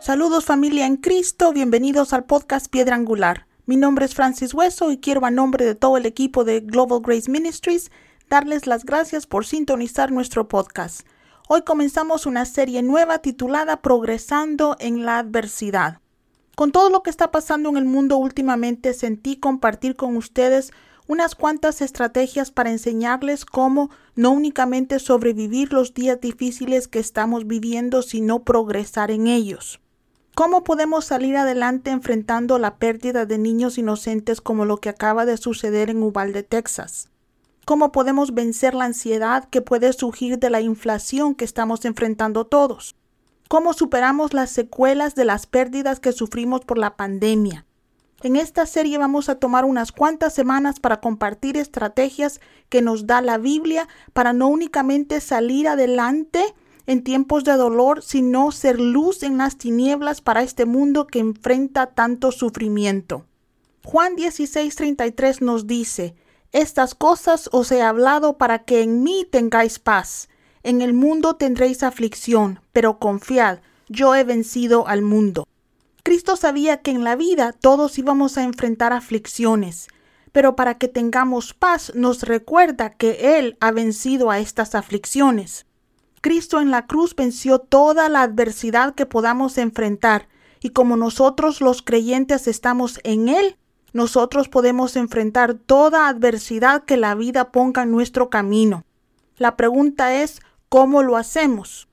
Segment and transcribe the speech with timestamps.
[0.00, 3.46] Saludos familia en Cristo, bienvenidos al podcast Piedra Angular.
[3.66, 6.98] Mi nombre es Francis Hueso y quiero a nombre de todo el equipo de Global
[7.00, 7.92] Grace Ministries
[8.28, 11.06] darles las gracias por sintonizar nuestro podcast.
[11.52, 15.98] Hoy comenzamos una serie nueva titulada Progresando en la Adversidad.
[16.54, 20.70] Con todo lo que está pasando en el mundo últimamente, sentí compartir con ustedes
[21.08, 28.02] unas cuantas estrategias para enseñarles cómo no únicamente sobrevivir los días difíciles que estamos viviendo,
[28.02, 29.80] sino progresar en ellos.
[30.36, 35.36] ¿Cómo podemos salir adelante enfrentando la pérdida de niños inocentes como lo que acaba de
[35.36, 37.09] suceder en Uvalde, Texas?
[37.70, 42.96] ¿Cómo podemos vencer la ansiedad que puede surgir de la inflación que estamos enfrentando todos?
[43.46, 47.66] ¿Cómo superamos las secuelas de las pérdidas que sufrimos por la pandemia?
[48.24, 52.40] En esta serie vamos a tomar unas cuantas semanas para compartir estrategias
[52.70, 56.42] que nos da la Biblia para no únicamente salir adelante
[56.86, 61.86] en tiempos de dolor, sino ser luz en las tinieblas para este mundo que enfrenta
[61.86, 63.26] tanto sufrimiento.
[63.84, 66.16] Juan 16:33 nos dice,
[66.52, 70.28] Estas cosas os he hablado para que en mí tengáis paz.
[70.64, 75.46] En el mundo tendréis aflicción, pero confiad, yo he vencido al mundo.
[76.02, 79.86] Cristo sabía que en la vida todos íbamos a enfrentar aflicciones,
[80.32, 85.66] pero para que tengamos paz nos recuerda que Él ha vencido a estas aflicciones.
[86.20, 90.28] Cristo en la cruz venció toda la adversidad que podamos enfrentar,
[90.60, 93.56] y como nosotros los creyentes estamos en Él,
[93.92, 98.84] nosotros podemos enfrentar toda adversidad que la vida ponga en nuestro camino.
[99.36, 101.88] La pregunta es, ¿cómo lo hacemos?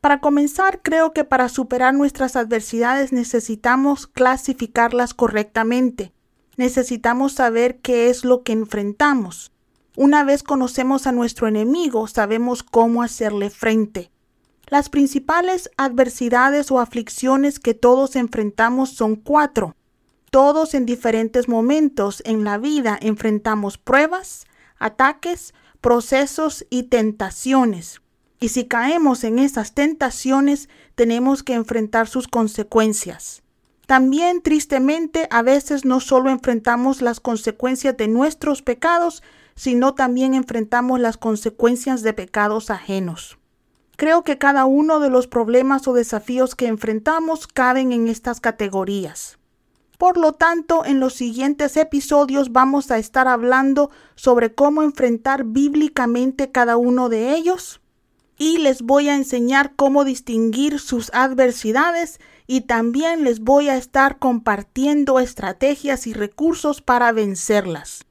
[0.00, 6.12] Para comenzar, creo que para superar nuestras adversidades necesitamos clasificarlas correctamente.
[6.56, 9.52] Necesitamos saber qué es lo que enfrentamos.
[9.96, 14.10] Una vez conocemos a nuestro enemigo, sabemos cómo hacerle frente.
[14.68, 19.74] Las principales adversidades o aflicciones que todos enfrentamos son cuatro.
[20.30, 24.46] Todos en diferentes momentos en la vida enfrentamos pruebas,
[24.78, 28.02] ataques, procesos y tentaciones.
[28.40, 33.42] Y si caemos en esas tentaciones, tenemos que enfrentar sus consecuencias.
[33.86, 39.22] También, tristemente, a veces no solo enfrentamos las consecuencias de nuestros pecados,
[39.54, 43.38] sino también enfrentamos las consecuencias de pecados ajenos.
[43.96, 49.38] Creo que cada uno de los problemas o desafíos que enfrentamos caben en estas categorías.
[49.98, 56.52] Por lo tanto, en los siguientes episodios vamos a estar hablando sobre cómo enfrentar bíblicamente
[56.52, 57.80] cada uno de ellos
[58.38, 64.20] y les voy a enseñar cómo distinguir sus adversidades y también les voy a estar
[64.20, 68.04] compartiendo estrategias y recursos para vencerlas.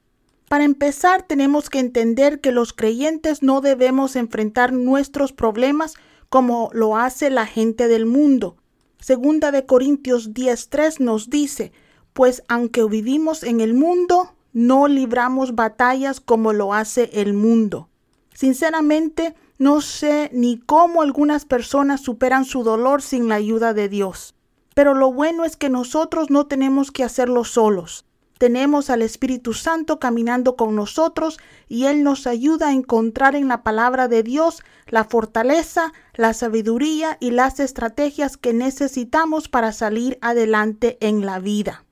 [0.50, 5.94] Para empezar, tenemos que entender que los creyentes no debemos enfrentar nuestros problemas
[6.28, 8.56] como lo hace la gente del mundo.
[9.00, 11.72] Segunda de Corintios 10:3 nos dice,
[12.12, 17.88] pues aunque vivimos en el mundo, no libramos batallas como lo hace el mundo.
[18.34, 24.34] Sinceramente, no sé ni cómo algunas personas superan su dolor sin la ayuda de Dios.
[24.74, 28.04] Pero lo bueno es que nosotros no tenemos que hacerlo solos
[28.38, 31.38] tenemos al Espíritu Santo caminando con nosotros
[31.68, 37.18] y Él nos ayuda a encontrar en la palabra de Dios la fortaleza, la sabiduría
[37.20, 41.84] y las estrategias que necesitamos para salir adelante en la vida.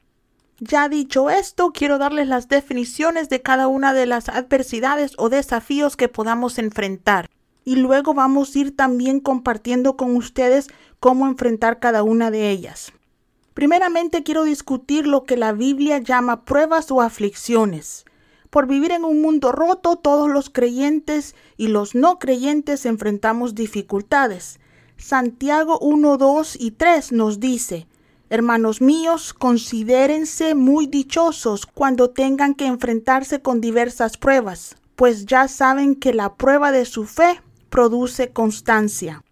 [0.59, 5.97] Ya dicho esto, quiero darles las definiciones de cada una de las adversidades o desafíos
[5.97, 7.29] que podamos enfrentar.
[7.65, 10.69] Y luego vamos a ir también compartiendo con ustedes
[10.99, 12.93] cómo enfrentar cada una de ellas.
[13.57, 18.05] Primeramente quiero discutir lo que la Biblia llama pruebas o aflicciones.
[18.51, 24.61] Por vivir en un mundo roto, todos los creyentes y los no creyentes enfrentamos dificultades.
[24.99, 27.87] Santiago 1, 2 y 3 nos dice,
[28.29, 35.95] Hermanos míos, considérense muy dichosos cuando tengan que enfrentarse con diversas pruebas, pues ya saben
[35.95, 39.23] que la prueba de su fe produce constancia.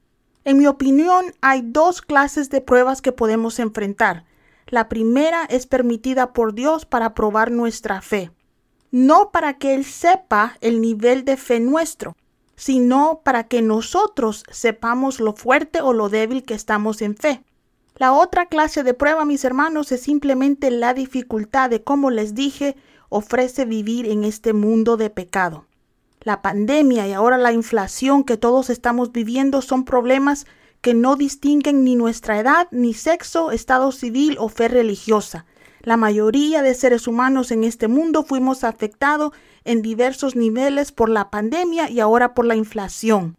[0.44, 4.26] En mi opinión, hay dos clases de pruebas que podemos enfrentar.
[4.67, 8.31] La primera es permitida por Dios para probar nuestra fe,
[8.91, 12.14] no para que Él sepa el nivel de fe nuestro,
[12.56, 17.43] sino para que nosotros sepamos lo fuerte o lo débil que estamos en fe.
[17.97, 22.76] La otra clase de prueba, mis hermanos, es simplemente la dificultad de, como les dije,
[23.08, 25.67] ofrece vivir en este mundo de pecado.
[26.25, 30.47] La pandemia y ahora la inflación que todos estamos viviendo son problemas
[30.81, 35.44] que no distinguen ni nuestra edad, ni sexo, estado civil o fe religiosa.
[35.82, 39.32] La mayoría de seres humanos en este mundo fuimos afectados
[39.65, 43.37] en diversos niveles por la pandemia y ahora por la inflación.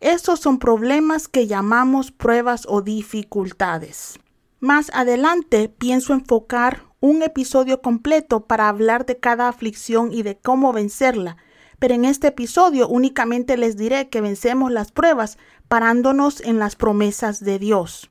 [0.00, 4.18] Esos son problemas que llamamos pruebas o dificultades.
[4.58, 10.72] Más adelante pienso enfocar un episodio completo para hablar de cada aflicción y de cómo
[10.72, 11.36] vencerla,
[11.82, 15.36] pero en este episodio únicamente les diré que vencemos las pruebas
[15.66, 18.08] parándonos en las promesas de Dios.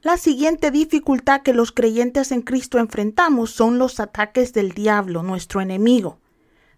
[0.00, 5.60] La siguiente dificultad que los creyentes en Cristo enfrentamos son los ataques del diablo, nuestro
[5.60, 6.18] enemigo.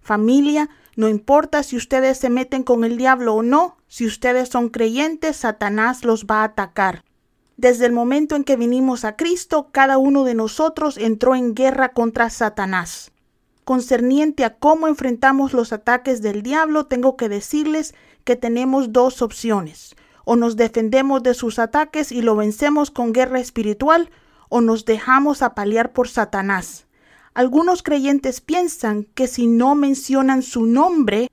[0.03, 4.69] Familia, no importa si ustedes se meten con el diablo o no, si ustedes son
[4.69, 7.05] creyentes, Satanás los va a atacar.
[7.57, 11.95] Desde el momento en que vinimos a Cristo, cada uno de nosotros entró en guerra
[11.95, 13.14] contra Satanás.
[13.65, 17.95] Concerniente a cómo enfrentamos los ataques del diablo, tengo que decirles
[18.25, 19.97] que tenemos dos opciones.
[20.25, 24.11] O nos defendemos de sus ataques y lo vencemos con guerra espiritual,
[24.49, 26.87] o nos dejamos apalear por Satanás.
[27.33, 31.31] Algunos creyentes piensan que si no mencionan su nombre,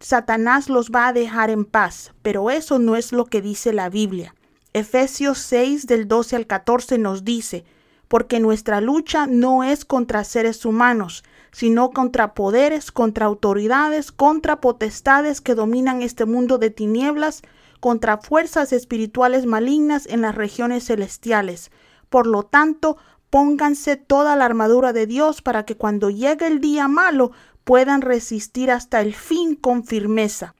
[0.00, 3.88] Satanás los va a dejar en paz, pero eso no es lo que dice la
[3.88, 4.34] Biblia.
[4.72, 7.64] Efesios 6 del 12 al 14 nos dice,
[8.08, 15.40] porque nuestra lucha no es contra seres humanos, sino contra poderes, contra autoridades, contra potestades
[15.40, 17.42] que dominan este mundo de tinieblas,
[17.80, 21.70] contra fuerzas espirituales malignas en las regiones celestiales.
[22.08, 22.96] Por lo tanto,
[23.30, 27.32] pónganse toda la armadura de Dios para que cuando llegue el día malo
[27.64, 30.54] puedan resistir hasta el fin con firmeza.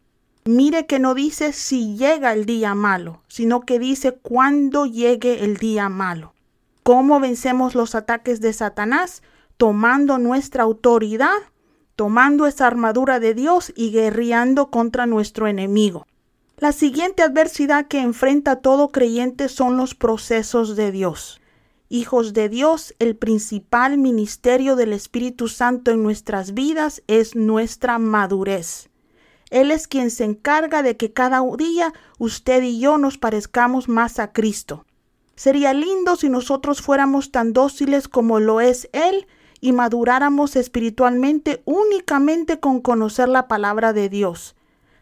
[0.44, 5.56] Mire que no dice si llega el día malo, sino que dice cuando llegue el
[5.56, 6.32] día malo.
[6.82, 9.22] ¿Cómo vencemos los ataques de Satanás?
[9.58, 11.36] Tomando nuestra autoridad,
[11.96, 16.06] tomando esa armadura de Dios y guerreando contra nuestro enemigo.
[16.58, 21.40] La siguiente adversidad que enfrenta todo creyente son los procesos de Dios.
[21.88, 28.90] Hijos de Dios, el principal ministerio del Espíritu Santo en nuestras vidas es nuestra madurez.
[29.50, 34.20] Él es quien se encarga de que cada día usted y yo nos parezcamos más
[34.20, 34.84] a Cristo.
[35.34, 39.26] Sería lindo si nosotros fuéramos tan dóciles como lo es Él
[39.60, 44.54] y maduráramos espiritualmente únicamente con conocer la palabra de Dios.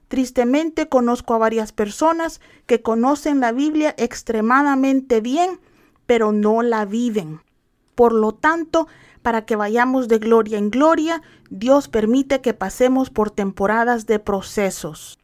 [0.08, 5.60] Tristemente conozco a varias personas que conocen la Biblia extremadamente bien,
[6.06, 7.40] pero no la viven.
[7.94, 8.86] Por lo tanto,
[9.22, 15.18] para que vayamos de gloria en gloria, Dios permite que pasemos por temporadas de procesos.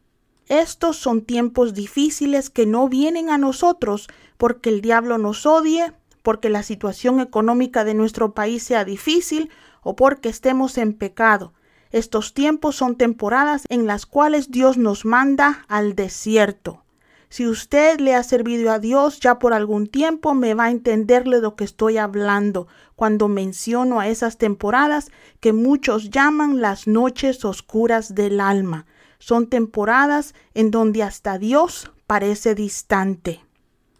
[0.49, 6.49] Estos son tiempos difíciles que no vienen a nosotros porque el diablo nos odie, porque
[6.49, 9.51] la situación económica de nuestro país sea difícil
[9.83, 11.53] o porque estemos en pecado.
[11.91, 16.83] Estos tiempos son temporadas en las cuales Dios nos manda al desierto.
[17.29, 21.37] Si usted le ha servido a Dios ya por algún tiempo, me va a entenderle
[21.37, 27.43] de lo que estoy hablando cuando menciono a esas temporadas que muchos llaman las noches
[27.43, 28.85] oscuras del alma.
[29.17, 33.43] Son temporadas en donde hasta Dios parece distante.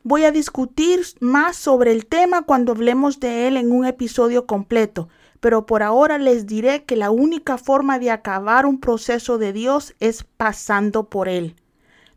[0.06, 5.08] Voy a discutir más sobre el tema cuando hablemos de él en un episodio completo,
[5.40, 9.96] pero por ahora les diré que la única forma de acabar un proceso de Dios
[10.02, 11.56] es pasando por él.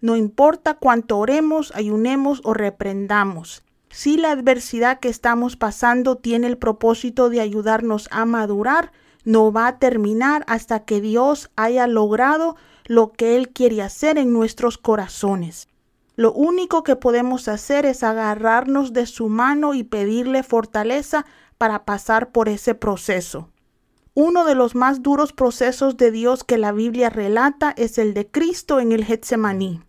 [0.00, 3.62] No importa cuánto oremos, ayunemos o reprendamos.
[3.88, 8.90] Si la adversidad que estamos pasando tiene el propósito de ayudarnos a madurar,
[9.24, 12.56] no va a terminar hasta que Dios haya logrado
[12.86, 15.68] lo que Él quiere hacer en nuestros corazones.
[16.16, 21.26] Lo único que podemos hacer es agarrarnos de su mano y pedirle fortaleza
[21.58, 23.50] para pasar por ese proceso.
[24.14, 28.26] Uno de los más duros procesos de Dios que la Biblia relata es el de
[28.26, 29.82] Cristo en el Getsemaní.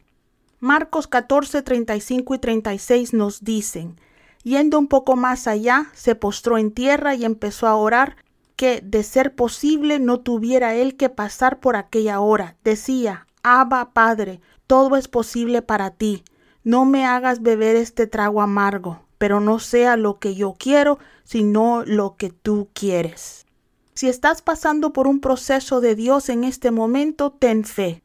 [0.60, 3.98] Marcos 14, 35 y 36 nos dicen,
[4.43, 8.17] yendo un poco más allá, se postró en tierra y empezó a orar
[8.57, 12.57] que, de ser posible, no tuviera él que pasar por aquella hora.
[12.65, 16.24] Decía, Abba, Padre, todo es posible para ti.
[16.63, 21.83] No me hagas beber este trago amargo, pero no sea lo que yo quiero, sino
[21.86, 23.45] lo que tú quieres.
[23.93, 28.03] Si estás pasando por un proceso de Dios en este momento, ten fe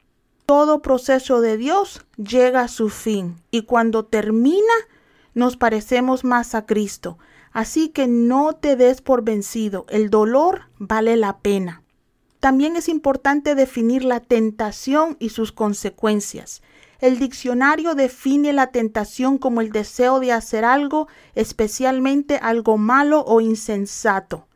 [0.52, 4.74] todo proceso de Dios llega a su fin y cuando termina
[5.32, 7.18] nos parecemos más a Cristo.
[7.52, 11.81] Así que no te des por vencido, el dolor vale la pena.
[12.42, 16.60] También es importante definir la tentación y sus consecuencias.
[16.98, 21.06] El diccionario define la tentación como el deseo de hacer algo,
[21.36, 24.48] especialmente algo malo o insensato.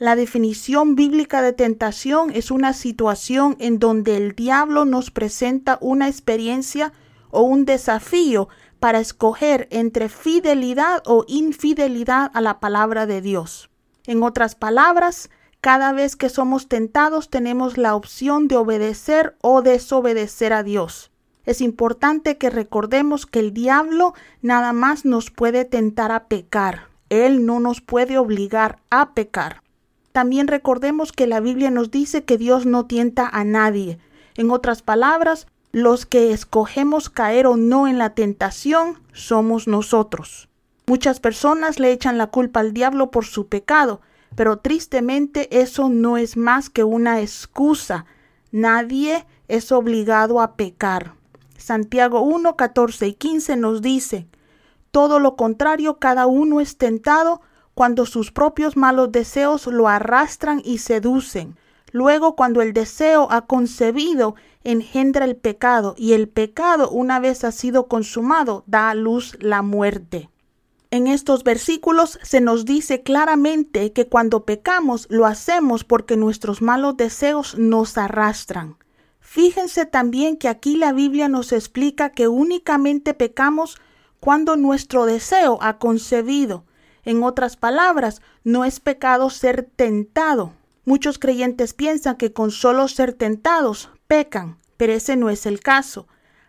[0.00, 6.08] La definición bíblica de tentación es una situación en donde el diablo nos presenta una
[6.08, 6.92] experiencia
[7.30, 8.48] o un desafío
[8.80, 13.70] para escoger entre fidelidad o infidelidad a la palabra de Dios.
[14.08, 15.30] En otras palabras,
[15.60, 21.10] cada vez que somos tentados tenemos la opción de obedecer o desobedecer a Dios.
[21.46, 26.88] Es importante que recordemos que el diablo nada más nos puede tentar a pecar.
[27.08, 29.62] Él no nos puede obligar a pecar.
[30.12, 33.98] También recordemos que la Biblia nos dice que Dios no tienta a nadie.
[34.36, 40.48] En otras palabras, los que escogemos caer o no en la tentación somos nosotros.
[40.86, 44.00] Muchas personas le echan la culpa al diablo por su pecado,
[44.34, 48.06] pero tristemente eso no es más que una excusa.
[48.50, 51.14] Nadie es obligado a pecar.
[51.56, 54.26] Santiago 1, 14 y 15 nos dice,
[54.90, 57.40] todo lo contrario, cada uno es tentado
[57.74, 61.56] cuando sus propios malos deseos lo arrastran y seducen.
[61.92, 67.52] Luego, cuando el deseo ha concebido, engendra el pecado, y el pecado, una vez ha
[67.52, 70.28] sido consumado, da a luz la muerte.
[70.90, 76.96] En estos versículos se nos dice claramente que cuando pecamos lo hacemos porque nuestros malos
[76.96, 78.78] deseos nos arrastran.
[79.20, 83.78] Fíjense también que aquí la Biblia nos explica que únicamente pecamos
[84.18, 86.64] cuando nuestro deseo ha concebido.
[87.04, 90.54] En otras palabras, no es pecado ser tentado.
[90.86, 96.08] Muchos creyentes piensan que con solo ser tentados pecan, pero ese no es el caso.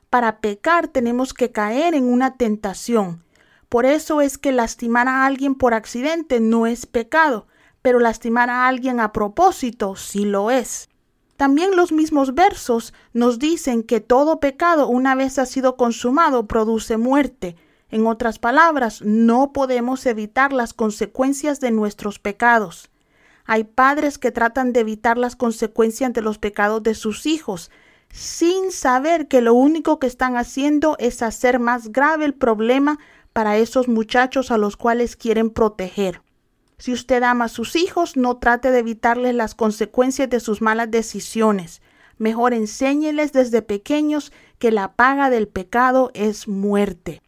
[0.09, 3.21] Para pecar tenemos que caer en una tentación.
[3.69, 7.47] Por eso es que lastimar a alguien por accidente no es pecado,
[7.83, 10.89] pero lastimar a alguien a propósito sí lo es.
[11.37, 16.97] También los mismos versos nos dicen que todo pecado una vez ha sido consumado produce
[16.97, 17.55] muerte.
[17.91, 22.89] En otras palabras, no podemos evitar las consecuencias de nuestros pecados.
[23.45, 27.71] Hay padres que tratan de evitar las consecuencias de los pecados de sus hijos,
[28.11, 32.99] sin saber que lo único que están haciendo es hacer más grave el problema
[33.33, 36.21] para esos muchachos a los cuales quieren proteger.
[36.77, 40.89] Si usted ama a sus hijos, no trate de evitarles las consecuencias de sus malas
[40.89, 41.81] decisiones.
[42.17, 47.21] Mejor enséñeles desde pequeños que la paga del pecado es muerte.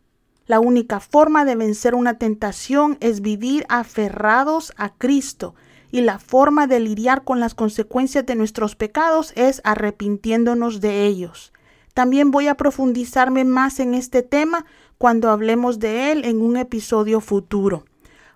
[0.47, 5.55] La única forma de vencer una tentación es vivir aferrados a Cristo,
[5.91, 11.51] y la forma de lidiar con las consecuencias de nuestros pecados es arrepintiéndonos de ellos.
[11.93, 14.65] También voy a profundizarme más en este tema
[15.01, 17.85] cuando hablemos de Él en un episodio futuro.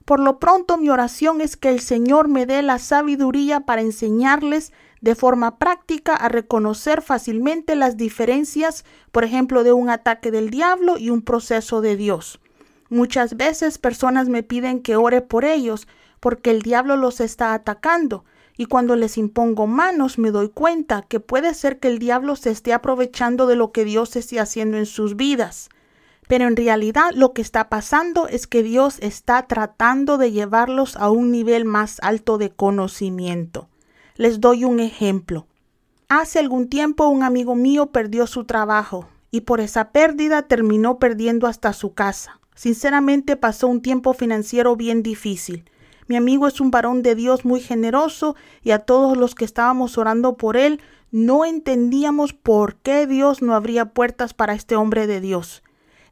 [0.03, 4.73] Por lo pronto mi oración es que el Señor me dé la sabiduría para enseñarles
[4.99, 10.97] de forma práctica a reconocer fácilmente las diferencias, por ejemplo, de un ataque del diablo
[10.97, 12.39] y un proceso de Dios.
[12.89, 15.87] Muchas veces personas me piden que ore por ellos
[16.19, 18.25] porque el diablo los está atacando
[18.57, 22.49] y cuando les impongo manos me doy cuenta que puede ser que el diablo se
[22.49, 25.69] esté aprovechando de lo que Dios esté haciendo en sus vidas.
[26.27, 31.09] Pero en realidad lo que está pasando es que Dios está tratando de llevarlos a
[31.09, 33.69] un nivel más alto de conocimiento.
[34.15, 35.45] Les doy un ejemplo.
[36.07, 41.47] Hace algún tiempo un amigo mío perdió su trabajo y por esa pérdida terminó perdiendo
[41.47, 42.39] hasta su casa.
[42.55, 45.69] Sinceramente pasó un tiempo financiero bien difícil.
[46.07, 49.97] Mi amigo es un varón de Dios muy generoso y a todos los que estábamos
[49.97, 50.79] orando por él
[51.11, 55.63] no entendíamos por qué Dios no abría puertas para este hombre de Dios.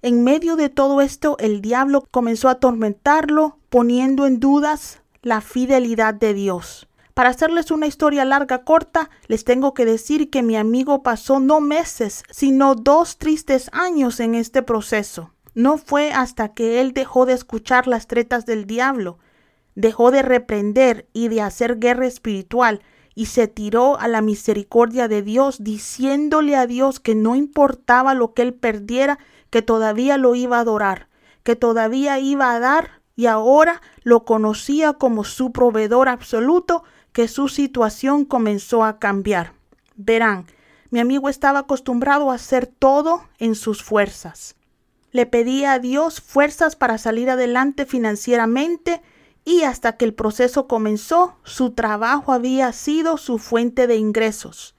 [0.04, 6.14] En medio de todo esto, el diablo comenzó a atormentarlo, poniendo en dudas la fidelidad
[6.14, 6.90] de Dios.
[7.14, 11.62] Para hacerles una historia larga corta, les tengo que decir que mi amigo pasó no
[11.62, 15.32] meses, sino dos tristes años en este proceso.
[15.54, 19.20] No fue hasta que él dejó de escuchar las tretas del diablo,
[19.74, 22.82] dejó de reprender y de hacer guerra espiritual,
[23.16, 28.34] y se tiró a la misericordia de Dios, diciéndole a Dios que no importaba lo
[28.34, 29.18] que él perdiera,
[29.54, 31.10] que todavía lo iba a adorar,
[31.44, 37.48] que todavía iba a dar y ahora lo conocía como su proveedor absoluto, que su
[37.50, 39.54] situación comenzó a cambiar.
[39.96, 40.48] Verán,
[40.90, 44.56] mi amigo estaba acostumbrado a hacer todo en sus fuerzas.
[45.12, 49.04] Le pedía a Dios fuerzas para salir adelante financieramente
[49.46, 54.73] y hasta que el proceso comenzó, su trabajo había sido su fuente de ingresos.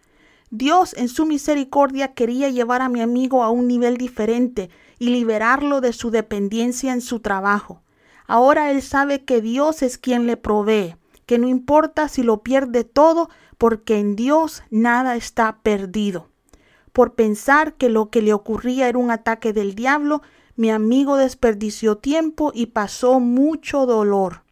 [0.56, 4.70] Dios en su misericordia quería llevar a mi amigo a un nivel diferente
[5.00, 7.82] y liberarlo de su dependencia en su trabajo.
[8.28, 10.94] Ahora él sabe que Dios es quien le provee,
[11.26, 16.28] que no importa si lo pierde todo, porque en Dios nada está perdido.
[16.92, 20.22] Por pensar que lo que le ocurría era un ataque del diablo,
[20.54, 24.42] mi amigo desperdició tiempo y pasó mucho dolor.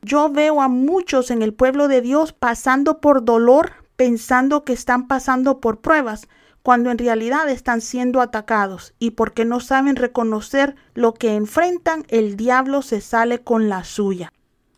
[0.00, 5.08] Yo veo a muchos en el pueblo de Dios pasando por dolor pensando que están
[5.08, 6.26] pasando por pruebas,
[6.62, 12.38] cuando en realidad están siendo atacados y porque no saben reconocer lo que enfrentan, el
[12.38, 14.32] diablo se sale con la suya.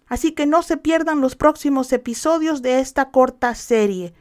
[0.09, 4.13] Así que no se pierdan los próximos episodios de esta corta serie.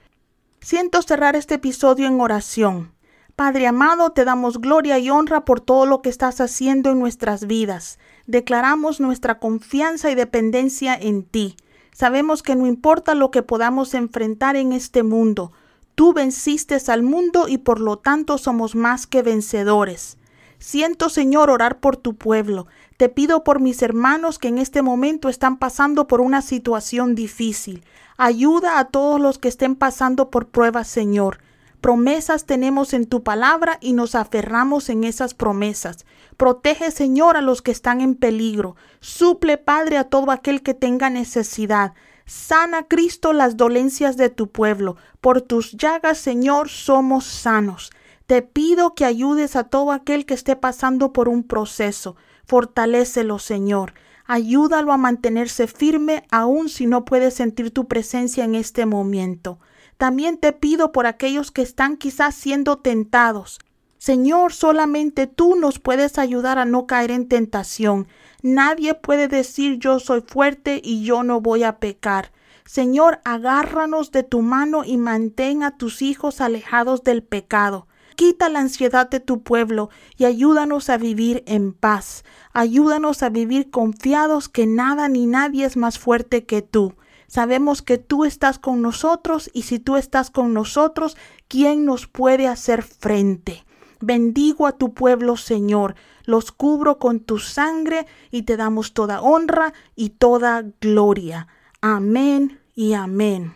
[0.59, 2.91] Siento cerrar este episodio en oración.
[3.35, 7.47] Padre amado, te damos gloria y honra por todo lo que estás haciendo en nuestras
[7.47, 7.97] vidas.
[8.27, 11.55] Declaramos nuestra confianza y dependencia en ti.
[11.93, 15.51] Sabemos que no importa lo que podamos enfrentar en este mundo,
[15.95, 20.17] tú venciste al mundo y por lo tanto somos más que vencedores.
[20.57, 22.67] Siento, Señor, orar por tu pueblo.
[22.97, 27.83] Te pido por mis hermanos que en este momento están pasando por una situación difícil.
[28.15, 31.39] Ayuda a todos los que estén pasando por pruebas, Señor.
[31.81, 36.05] Promesas tenemos en tu palabra y nos aferramos en esas promesas.
[36.37, 38.75] Protege, Señor, a los que están en peligro.
[38.99, 41.93] Suple, Padre, a todo aquel que tenga necesidad.
[42.27, 44.95] Sana, Cristo, las dolencias de tu pueblo.
[45.21, 47.89] Por tus llagas, Señor, somos sanos.
[48.27, 52.15] Te pido que ayudes a todo aquel que esté pasando por un proceso.
[52.45, 53.95] Fortalécelo, Señor.
[54.27, 59.59] Ayúdalo a mantenerse firme aun si no puede sentir tu presencia en este momento.
[60.01, 63.59] También te pido por aquellos que están quizás siendo tentados.
[63.99, 68.07] Señor, solamente tú nos puedes ayudar a no caer en tentación.
[68.41, 72.31] Nadie puede decir yo soy fuerte y yo no voy a pecar.
[72.65, 77.85] Señor, agárranos de tu mano y mantén a tus hijos alejados del pecado.
[78.15, 82.25] Quita la ansiedad de tu pueblo y ayúdanos a vivir en paz.
[82.53, 86.95] Ayúdanos a vivir confiados que nada ni nadie es más fuerte que tú.
[87.31, 91.15] Sabemos que tú estás con nosotros y si tú estás con nosotros,
[91.47, 93.63] ¿quién nos puede hacer frente?
[94.01, 95.95] Bendigo a tu pueblo, Señor.
[96.25, 101.47] Los cubro con tu sangre y te damos toda honra y toda gloria.
[101.79, 103.53] Amén y amén.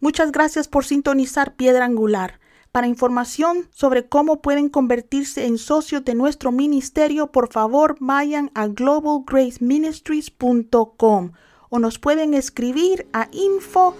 [0.00, 2.40] Muchas gracias por sintonizar Piedra Angular.
[2.72, 8.66] Para información sobre cómo pueden convertirse en socios de nuestro ministerio, por favor vayan a
[8.66, 11.30] globalgraceministries.com
[11.70, 13.94] o nos pueden escribir a info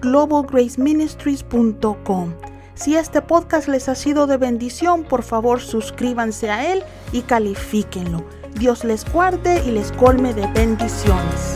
[0.00, 2.34] globalgraceministries.com.
[2.74, 8.24] Si este podcast les ha sido de bendición, por favor suscríbanse a él y califíquenlo.
[8.54, 11.54] Dios les guarde y les colme de bendiciones.